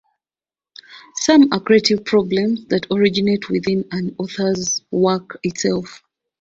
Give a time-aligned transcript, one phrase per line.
[1.17, 6.01] Some are creative problems that originate within an author's work itself.